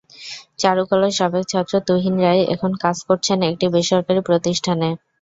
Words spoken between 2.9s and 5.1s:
করছেন একটি বেসরকারি প্রতিষ্ঠানে।